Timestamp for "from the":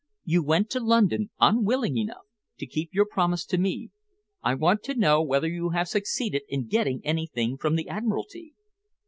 7.55-7.87